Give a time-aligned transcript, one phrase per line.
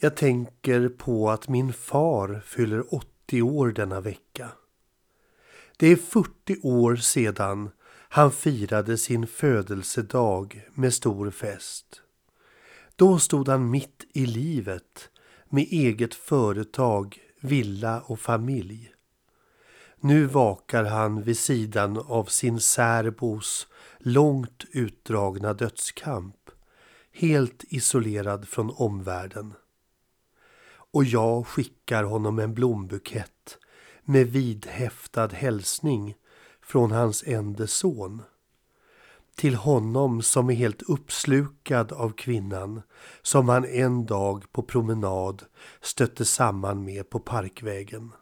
[0.00, 4.48] Jag tänker på att min far fyller 80 år denna vecka.
[5.76, 7.70] Det är 40 år sedan
[8.08, 12.02] han firade sin födelsedag med stor fest.
[12.96, 15.10] Då stod han mitt i livet
[15.48, 18.92] med eget företag, villa och familj.
[20.00, 23.66] Nu vakar han vid sidan av sin särbos
[23.98, 26.50] långt utdragna dödskamp,
[27.12, 29.54] helt isolerad från omvärlden.
[30.92, 33.58] Och jag skickar honom en blombukett
[34.04, 36.14] med vidhäftad hälsning
[36.62, 38.22] från hans ende son.
[39.36, 42.82] Till honom som är helt uppslukad av kvinnan
[43.22, 45.44] som han en dag på promenad
[45.80, 48.12] stötte samman med på parkvägen.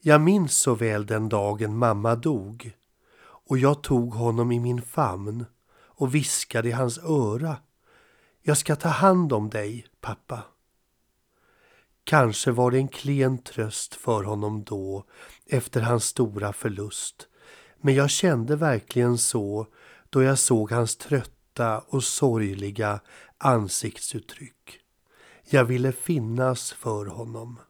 [0.00, 2.72] Jag minns så väl den dagen mamma dog
[3.20, 7.56] och jag tog honom i min famn och viskade i hans öra.
[8.42, 10.42] Jag ska ta hand om dig, pappa.
[12.08, 15.04] Kanske var det en klen tröst för honom då
[15.46, 17.28] efter hans stora förlust.
[17.80, 19.66] Men jag kände verkligen så
[20.10, 23.00] då jag såg hans trötta och sorgliga
[23.38, 24.80] ansiktsuttryck.
[25.50, 27.60] Jag ville finnas för honom.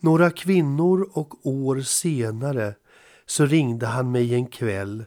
[0.00, 2.74] Några kvinnor och år senare
[3.26, 5.04] så ringde han mig en kväll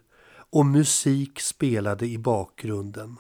[0.49, 3.17] och musik spelade i bakgrunden.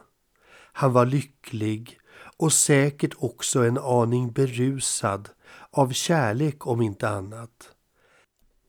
[0.71, 1.99] Han var lycklig
[2.37, 5.29] och säkert också en aning berusad
[5.71, 7.69] av kärlek om inte annat.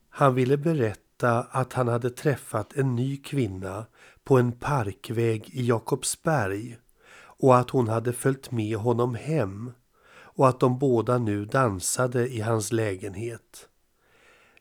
[0.09, 3.85] Han ville berätta att han hade träffat en ny kvinna
[4.23, 6.77] på en parkväg i Jakobsberg
[7.21, 9.71] och att hon hade följt med honom hem
[10.11, 13.67] och att de båda nu dansade i hans lägenhet.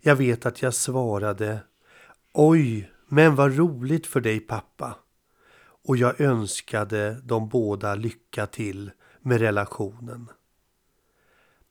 [0.01, 1.61] Jag vet att jag svarade
[2.33, 4.97] Oj, men vad roligt för dig pappa.
[5.89, 10.29] Och jag önskade de båda lycka till med relationen.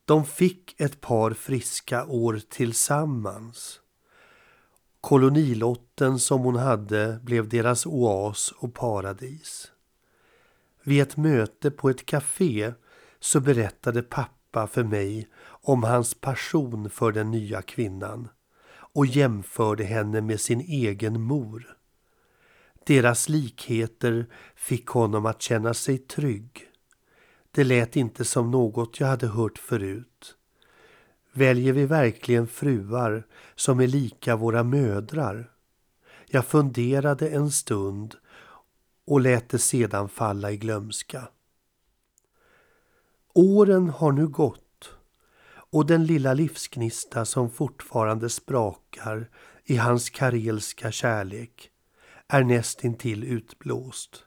[0.06, 3.80] De fick ett par friska år tillsammans.
[5.02, 9.72] Kolonilotten som hon hade blev deras oas och paradis.
[10.84, 12.73] Vid ett möte på ett café
[13.20, 18.30] så berättade pappa för mig om hans passion för den nya kvinnan
[18.70, 21.78] och jämförde henne med sin egen mor.
[22.87, 24.25] Deras likheter
[24.55, 26.70] fick honom att känna sig trygg.
[27.52, 30.36] Det lät inte som något jag hade hört förut.
[31.33, 35.52] Väljer vi verkligen fruar som är lika våra mödrar?
[36.27, 38.15] Jag funderade en stund
[39.05, 41.27] och lät det sedan falla i glömska.
[43.33, 44.89] Åren har nu gått
[45.49, 49.30] och den lilla livsgnista som fortfarande sprakar
[49.65, 51.71] i hans karelska kärlek
[52.27, 54.23] är nästintill utblåst.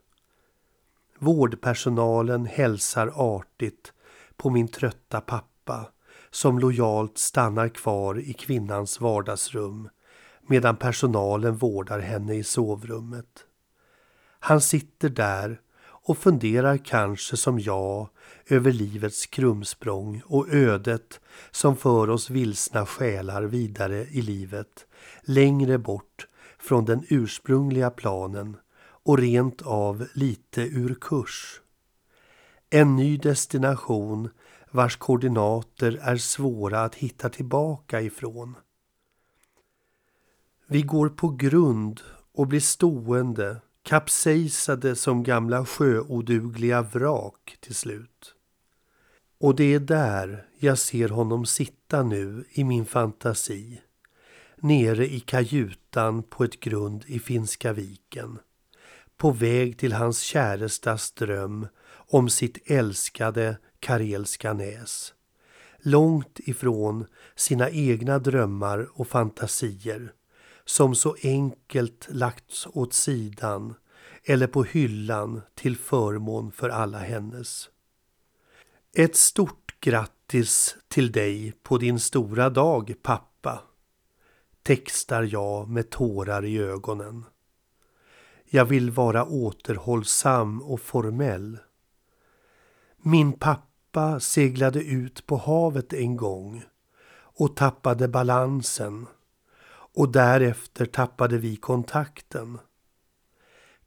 [1.19, 3.93] Vårdpersonalen hälsar artigt
[4.37, 5.87] på min trötta pappa
[6.31, 9.89] som lojalt stannar kvar i kvinnans vardagsrum
[10.47, 13.45] medan personalen vårdar henne i sovrummet.
[14.41, 18.09] Han sitter där och funderar kanske som jag
[18.47, 24.87] över livets krumsprång och ödet som för oss vilsna själar vidare i livet,
[25.23, 26.27] längre bort
[26.61, 31.61] från den ursprungliga planen och rent av lite ur kurs.
[32.71, 34.31] En ny destination
[34.71, 38.55] vars koordinater är svåra att hitta tillbaka ifrån.
[40.67, 42.01] Vi går på grund
[42.33, 48.35] och blir stående kapsejsade som gamla sjöodugliga vrak till slut.
[49.41, 53.81] Och det är där jag ser honom sitta nu i min fantasi.
[54.63, 58.39] Nere i kajutan på ett grund i Finska viken.
[59.17, 65.15] På väg till hans kärestas dröm om sitt älskade karelska näs.
[65.79, 70.13] Långt ifrån sina egna drömmar och fantasier
[70.65, 73.75] som så enkelt lagts åt sidan
[74.25, 77.69] eller på hyllan till förmån för alla hennes.
[78.97, 83.30] Ett stort grattis till dig på din stora dag, pappa,
[84.63, 87.25] textar jag med tårar i ögonen.
[88.45, 91.59] Jag vill vara återhållsam och formell.
[92.97, 96.65] Min pappa seglade ut på havet en gång
[97.13, 99.07] och tappade balansen
[99.93, 102.59] och därefter tappade vi kontakten.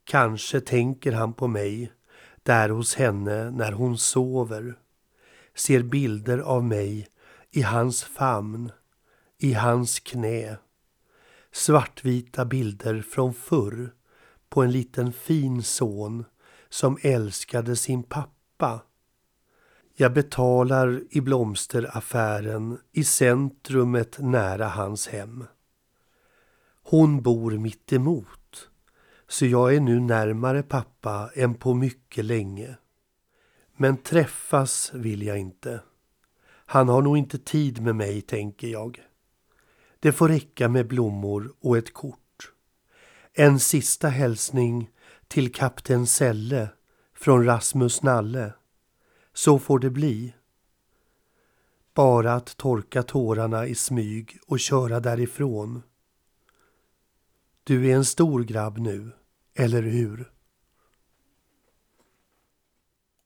[0.04, 1.92] Kanske tänker han på mig
[2.42, 4.78] där hos henne när hon sover,
[5.54, 7.08] ser bilder av mig
[7.50, 8.72] i hans famn,
[9.44, 10.56] i hans knä.
[11.52, 13.92] Svartvita bilder från förr
[14.48, 16.24] på en liten fin son
[16.68, 18.80] som älskade sin pappa.
[19.96, 25.44] Jag betalar i blomsteraffären i centrumet nära hans hem.
[26.82, 28.70] Hon bor mitt emot,
[29.28, 32.76] så jag är nu närmare pappa än på mycket länge.
[33.76, 35.80] Men träffas vill jag inte.
[36.66, 39.00] Han har nog inte tid med mig, tänker jag.
[40.04, 42.52] Det får räcka med blommor och ett kort.
[43.32, 44.90] En sista hälsning
[45.28, 46.68] till kapten Selle
[47.16, 48.54] från Rasmus Nalle.
[49.32, 50.34] Så får det bli.
[51.94, 55.82] Bara att torka tårarna i smyg och köra därifrån.
[57.64, 59.12] Du är en stor grabb nu,
[59.54, 60.33] eller hur?